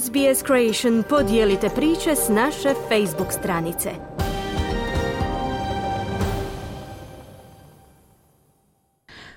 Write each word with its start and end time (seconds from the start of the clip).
SBS 0.00 0.44
Creation 0.46 1.02
podijelite 1.08 1.68
priče 1.68 2.16
s 2.16 2.28
naše 2.28 2.68
Facebook 2.88 3.32
stranice. 3.32 3.90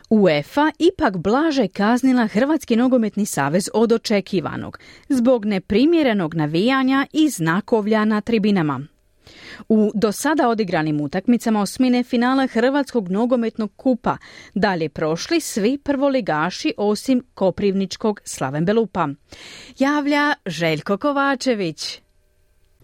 UEFA 0.09 0.71
ipak 0.79 1.17
blaže 1.17 1.67
kaznila 1.67 2.27
Hrvatski 2.27 2.75
nogometni 2.75 3.25
savez 3.25 3.69
od 3.73 3.91
očekivanog 3.91 4.79
zbog 5.09 5.45
neprimjerenog 5.45 6.35
navijanja 6.35 7.05
i 7.13 7.29
znakovlja 7.29 8.05
na 8.05 8.21
tribinama. 8.21 8.94
U 9.69 9.91
do 9.93 10.11
sada 10.11 10.49
odigranim 10.49 11.01
utakmicama 11.01 11.61
osmine 11.61 12.03
finala 12.03 12.47
Hrvatskog 12.47 13.09
nogometnog 13.09 13.71
kupa 13.75 14.17
dalje 14.53 14.89
prošli 14.89 15.39
svi 15.41 15.77
prvoligaši 15.77 16.73
osim 16.77 17.23
Koprivničkog 17.33 18.21
Slaven 18.23 18.65
Belupa. 18.65 19.07
Javlja 19.79 20.33
Željko 20.45 20.97
Kovačević. 20.97 22.04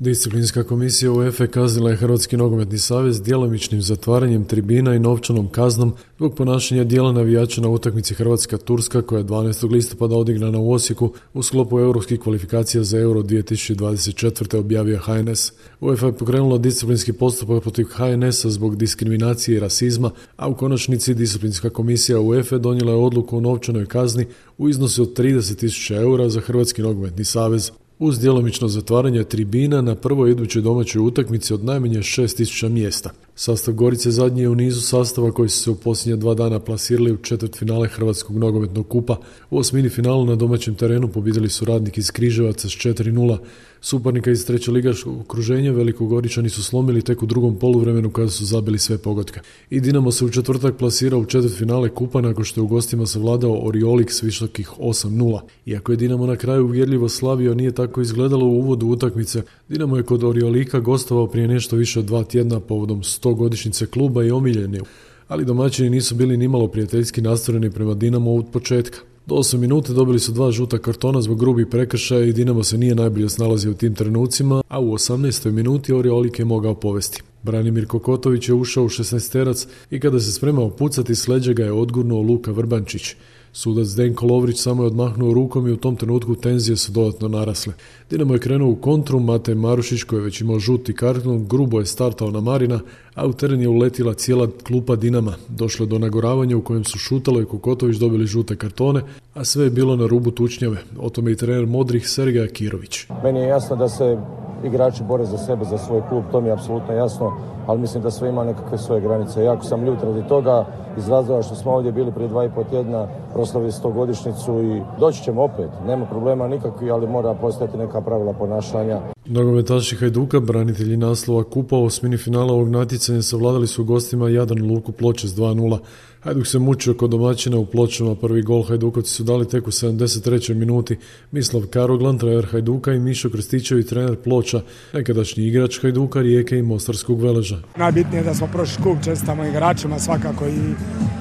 Disciplinska 0.02 0.64
komisija 0.64 1.12
UEFA 1.12 1.48
kaznila 1.48 1.90
je 1.90 1.96
Hrvatski 1.96 2.38
nogometni 2.38 2.78
savez 2.78 3.22
djelomičnim 3.22 3.82
zatvaranjem 3.82 4.46
tribina 4.46 4.96
i 4.96 5.00
novčanom 5.00 5.48
kaznom 5.48 5.94
zbog 6.18 6.36
ponašanja 6.36 6.84
dijela 6.84 7.12
navijača 7.12 7.62
na 7.62 7.70
utakmici 7.70 8.16
Hrvatska-Turska 8.16 9.02
koja 9.02 9.20
je 9.20 9.26
12. 9.26 9.72
listopada 9.72 10.16
odigrana 10.16 10.60
u 10.60 10.72
Osijeku 10.72 11.14
u 11.34 11.44
sklopu 11.44 11.80
europskih 11.80 12.20
kvalifikacija 12.20 12.84
za 12.84 13.00
Euro 13.00 13.22
2024. 13.22 14.58
objavio 14.58 15.00
HNS. 15.00 15.54
UEFA 15.82 16.06
je 16.06 16.18
pokrenula 16.18 16.58
disciplinski 16.58 17.14
postupak 17.14 17.62
protiv 17.62 17.86
HNS-a 17.86 18.50
zbog 18.50 18.76
diskriminacije 18.76 19.58
i 19.58 19.60
rasizma, 19.60 20.12
a 20.36 20.48
u 20.48 20.56
konačnici 20.56 21.14
disciplinska 21.14 21.70
komisija 21.70 22.20
UEFA 22.20 22.58
donijela 22.58 22.92
je 22.92 22.98
odluku 22.98 23.38
o 23.38 23.42
novčanoj 23.42 23.86
kazni 23.86 24.26
u 24.58 24.70
iznosu 24.70 25.02
od 25.02 25.18
30.000 25.18 26.02
eura 26.02 26.30
za 26.30 26.42
Hrvatski 26.42 26.82
nogometni 26.82 27.26
savez 27.26 27.72
uz 28.02 28.20
djelomično 28.20 28.68
zatvaranje 28.68 29.24
tribina 29.24 29.82
na 29.82 29.96
prvoj 29.96 30.32
idućoj 30.32 30.62
domaćoj 30.62 31.00
utakmici 31.00 31.54
od 31.54 31.64
najmanje 31.64 32.00
6000 32.00 32.70
mjesta. 32.70 33.10
Sastav 33.44 33.74
Gorice 33.74 34.12
zadnji 34.12 34.42
je 34.42 34.50
u 34.50 34.56
nizu 34.56 34.82
sastava 34.82 35.32
koji 35.32 35.50
su 35.50 35.64
se 35.64 35.72
u 35.72 35.76
posljednja 35.76 36.16
dva 36.16 36.34
dana 36.34 36.60
plasirali 36.60 37.12
u 37.12 37.18
četvrt 37.18 37.58
finale 37.58 37.88
Hrvatskog 37.88 38.38
nogometnog 38.38 38.88
kupa. 38.88 39.18
U 39.50 39.58
osmini 39.58 39.90
finalu 39.90 40.26
na 40.26 40.36
domaćem 40.36 40.76
terenu 40.76 41.08
pobjedili 41.08 41.50
su 41.50 41.66
radnik 41.66 41.98
iz 41.98 42.12
Križevaca 42.12 42.70
s 42.70 42.72
4-0. 42.72 43.38
Suparnika 43.84 44.32
iz 44.32 44.46
treće 44.46 44.72
ligaškog 44.72 45.20
okruženja 45.20 45.72
Velikogoričani 45.72 46.50
su 46.50 46.64
slomili 46.64 47.02
tek 47.02 47.24
u 47.24 47.26
drugom 47.26 47.56
poluvremenu 47.56 48.10
kada 48.10 48.30
su 48.30 48.46
zabili 48.46 48.80
sve 48.80 48.98
pogodke. 48.98 49.40
I 49.70 49.80
Dinamo 49.80 50.12
se 50.12 50.26
u 50.26 50.30
četvrtak 50.30 50.78
plasirao 50.78 51.20
u 51.20 51.26
četvrt 51.26 51.58
finale 51.58 51.90
kupa 51.90 52.22
nakon 52.22 52.44
što 52.44 52.60
je 52.60 52.64
u 52.64 52.68
gostima 52.68 53.06
savladao 53.06 53.68
Oriolik 53.68 54.12
s 54.12 54.24
visokih 54.24 54.70
8-0. 54.80 55.40
Iako 55.66 55.92
je 55.92 55.96
Dinamo 55.96 56.26
na 56.26 56.36
kraju 56.36 56.66
uvjerljivo 56.66 57.10
slavio, 57.10 57.54
nije 57.54 57.72
tako 57.72 58.02
izgledalo 58.02 58.46
u 58.46 58.60
uvodu 58.60 58.88
utakmice. 58.88 59.42
Dinamo 59.70 59.98
je 59.98 60.04
kod 60.04 60.24
Oriolika 60.24 60.80
gostovao 60.80 61.28
prije 61.28 61.48
nešto 61.48 61.76
više 61.76 62.00
od 62.00 62.06
dva 62.06 62.24
tjedna 62.24 62.60
povodom 62.60 63.02
100 63.02 63.31
godišnjice 63.34 63.86
kluba 63.86 64.24
i 64.24 64.32
omiljeni, 64.32 64.80
ali 65.28 65.46
domaćini 65.46 65.90
nisu 65.90 66.16
bili 66.16 66.38
nimalo 66.38 66.68
prijateljski 66.68 67.22
nastrojeni 67.22 67.72
prema 67.72 67.94
Dinamo 67.94 68.36
od 68.36 68.46
početka. 68.52 69.00
Do 69.26 69.36
8 69.36 69.58
minute 69.58 69.94
dobili 69.94 70.20
su 70.20 70.32
dva 70.32 70.52
žuta 70.52 70.78
kartona 70.78 71.22
zbog 71.22 71.40
grubih 71.40 71.68
prekršaja 71.68 72.26
i 72.26 72.34
Dinamo 72.34 72.64
se 72.64 72.78
nije 72.78 72.96
najbolje 72.96 73.30
snalazio 73.30 73.72
u 73.72 73.74
tim 73.74 73.96
trenucima, 73.96 74.62
a 74.68 74.80
u 74.80 74.94
18. 74.94 75.52
minuti 75.52 75.94
Oriolik 75.94 76.40
je 76.40 76.46
mogao 76.46 76.76
povesti. 76.76 77.24
Branimir 77.44 77.88
Kokotović 77.88 78.50
je 78.50 78.56
ušao 78.56 78.84
u 78.84 78.90
16 78.90 79.32
terac 79.32 79.68
i 79.92 80.00
kada 80.00 80.20
se 80.20 80.32
spremao 80.32 80.70
pucati 80.70 81.16
s 81.16 81.28
ga 81.56 81.64
je 81.64 81.72
odgurnuo 81.72 82.22
Luka 82.22 82.52
Vrbančić. 82.52 83.16
Sudac 83.54 83.88
Denko 83.88 84.26
Lovrić 84.26 84.58
samo 84.58 84.84
je 84.84 84.88
odmahnuo 84.88 85.34
rukom 85.34 85.68
i 85.68 85.72
u 85.72 85.78
tom 85.78 85.96
trenutku 85.96 86.36
tenzije 86.36 86.78
su 86.78 86.92
dodatno 86.92 87.28
narasle. 87.28 87.74
Dinamo 88.10 88.34
je 88.34 88.40
krenuo 88.40 88.70
u 88.70 88.76
kontru, 88.76 89.20
Matej 89.20 89.56
Marušić 89.56 90.04
koji 90.04 90.20
je 90.20 90.24
već 90.24 90.42
imao 90.42 90.60
žuti 90.60 90.96
karton, 90.96 91.48
grubo 91.48 91.80
je 91.80 91.86
startao 91.86 92.32
na 92.32 92.40
Marina, 92.40 92.80
a 93.16 93.28
u 93.28 93.34
teren 93.34 93.62
je 93.62 93.68
uletila 93.68 94.14
cijela 94.14 94.48
klupa 94.64 94.96
Dinama. 94.96 95.34
Došlo 95.48 95.86
je 95.86 95.90
do 95.90 96.00
nagoravanja 96.00 96.58
u 96.58 96.62
kojem 96.62 96.84
su 96.84 96.98
Šutalo 96.98 97.42
i 97.42 97.46
Kokotović 97.46 97.98
dobili 97.98 98.26
žute 98.26 98.56
kartone, 98.56 99.02
a 99.34 99.46
sve 99.46 99.64
je 99.64 99.70
bilo 99.70 99.96
na 99.96 100.08
rubu 100.08 100.32
tučnjave. 100.32 100.78
O 101.00 101.10
tome 101.10 101.32
i 101.32 101.36
trener 101.36 101.66
Modrih 101.66 102.10
Sergeja 102.10 102.48
Kirović. 102.48 103.06
Meni 103.24 103.40
je 103.40 103.48
jasno 103.48 103.76
da 103.76 103.90
se 103.90 104.18
igrači 104.64 105.04
bore 105.04 105.26
za 105.26 105.38
sebe, 105.38 105.66
za 105.66 105.78
svoj 105.78 106.02
klub, 106.10 106.24
to 106.32 106.42
mi 106.42 106.48
je 106.48 106.54
apsolutno 106.54 106.94
jasno, 106.94 107.32
ali 107.68 107.82
mislim 107.82 108.04
da 108.04 108.12
sve 108.12 108.30
ima 108.30 108.44
nekakve 108.44 108.78
svoje 108.78 109.02
granice. 109.02 109.44
Jako 109.44 109.64
sam 109.64 109.86
ljut 109.86 110.04
radi 110.04 110.24
toga, 110.28 110.66
iz 110.98 111.10
razloga 111.10 111.42
što 111.42 111.56
smo 111.56 111.72
ovdje 111.72 111.92
bili 111.92 112.12
prije 112.12 112.28
dva 112.28 112.46
i 112.46 112.50
po 112.50 112.64
tjedna, 112.64 113.08
proslavili 113.34 113.72
godišnicu 113.94 114.62
i 114.62 114.82
doći 115.00 115.24
ćemo 115.24 115.44
opet. 115.44 115.70
Nema 115.88 116.06
problema 116.06 116.48
nikakvi, 116.48 116.92
ali 116.92 117.08
mora 117.08 117.34
postojati 117.34 117.78
neka 117.78 118.02
pravila 118.02 118.34
ponašanja. 118.34 119.00
Nogometaši 119.26 119.96
Hajduka, 119.96 120.40
branitelji 120.40 120.98
naslova 120.98 121.44
Kupa 121.44 121.76
u 121.76 121.86
osmini 121.86 122.18
finala 122.18 122.54
ovog 122.54 122.70
natjecanja 122.70 123.22
savladali 123.22 123.68
su 123.68 123.84
gostima 123.84 124.30
Jadran 124.30 124.72
Luku 124.72 124.92
Ploče 124.92 125.28
s 125.28 125.36
2-0. 125.36 125.78
Hajduk 126.22 126.48
se 126.48 126.60
mučio 126.60 126.94
kod 126.94 127.10
domaćina 127.10 127.58
u 127.58 127.66
pločama, 127.66 128.16
prvi 128.16 128.42
gol 128.42 128.64
Hajdukovci 128.64 129.12
su 129.12 129.24
dali 129.24 129.48
tek 129.48 129.68
u 129.68 129.72
73. 129.72 130.54
minuti. 130.54 130.98
Mislav 131.32 131.64
Karoglan, 131.68 132.18
trener 132.18 132.46
Hajduka 132.46 132.94
i 132.94 133.00
Mišo 133.00 133.30
Krstićevi, 133.30 133.86
trener 133.86 134.16
Ploča, 134.16 134.62
nekadašnji 134.94 135.48
igrač 135.48 135.82
Hajduka, 135.82 136.22
Rijeke 136.22 136.58
i 136.58 136.62
Mostarskog 136.62 137.22
veleža. 137.22 137.58
Najbitnije 137.76 138.20
je 138.20 138.24
da 138.24 138.34
smo 138.34 138.48
prošli 138.48 138.84
kup, 138.84 138.98
čestamo 139.04 139.46
igračima 139.46 140.00
svakako 140.00 140.48
i, 140.48 140.74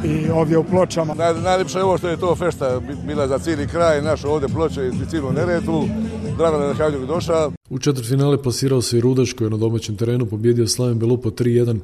i 0.08 0.30
ovdje 0.30 0.58
u 0.58 0.64
Pločama. 0.64 1.14
Naj, 1.14 1.34
najljepše 1.34 1.78
je 1.78 1.84
ovo 1.84 1.98
što 1.98 2.08
je 2.08 2.16
to 2.16 2.36
fešta 2.36 2.80
bila 3.06 3.28
za 3.28 3.38
cijeli 3.38 3.66
kraj, 3.66 4.02
naš 4.02 4.24
ovdje 4.24 4.48
Ploče 4.48 4.88
i 4.88 5.10
cijelu 5.10 5.32
Neretu. 5.32 5.84
Drago 6.38 6.58
da 6.58 6.64
je 6.64 6.74
Hajduk 6.74 7.06
došao. 7.06 7.59
U 7.70 7.78
četvrtfinale 7.78 8.42
plasirao 8.42 8.82
se 8.82 8.98
i 8.98 9.00
Rudaš 9.00 9.32
koji 9.32 9.46
je 9.46 9.50
na 9.50 9.56
domaćem 9.56 9.96
terenu 9.96 10.26
pobjedio 10.26 10.66
Slaven 10.66 10.98
Belupo 10.98 11.30
3-1. 11.30 11.78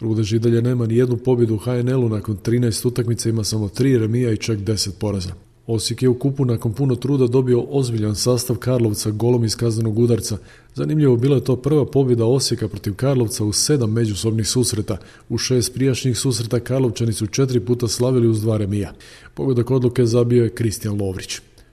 Rudež 0.00 0.32
i 0.32 0.38
dalje 0.38 0.62
nema 0.62 0.86
ni 0.86 0.96
jednu 0.96 1.16
pobjedu 1.16 1.54
u 1.54 1.58
HNL-u, 1.58 2.08
nakon 2.08 2.36
13 2.36 2.86
utakmica 2.88 3.28
ima 3.28 3.44
samo 3.44 3.68
3 3.68 3.98
remija 3.98 4.32
i 4.32 4.36
čak 4.36 4.58
10 4.58 4.90
poraza. 5.00 5.32
Osijek 5.66 6.02
je 6.02 6.08
u 6.08 6.18
kupu 6.18 6.44
nakon 6.44 6.72
puno 6.72 6.96
truda 6.96 7.26
dobio 7.26 7.60
ozbiljan 7.60 8.16
sastav 8.16 8.56
Karlovca 8.56 9.10
golom 9.10 9.44
iz 9.44 9.56
kaznenog 9.56 9.98
udarca. 9.98 10.38
Zanimljivo 10.74 11.16
bila 11.16 11.36
je 11.36 11.44
to 11.44 11.56
prva 11.56 11.86
pobjeda 11.86 12.24
Osijeka 12.24 12.68
protiv 12.68 12.94
Karlovca 12.94 13.44
u 13.44 13.52
sedam 13.52 13.92
međusobnih 13.92 14.48
susreta. 14.48 14.98
U 15.28 15.38
šest 15.38 15.74
prijašnjih 15.74 16.18
susreta 16.18 16.60
Karlovčani 16.60 17.12
su 17.12 17.26
četiri 17.26 17.60
puta 17.60 17.88
slavili 17.88 18.28
uz 18.28 18.42
dva 18.42 18.56
remija. 18.56 18.92
Pogodak 19.34 19.70
odluke 19.70 20.06
zabio 20.06 20.44
je 20.44 20.54
Kristijan 20.54 21.00
Lovrić. 21.00 21.40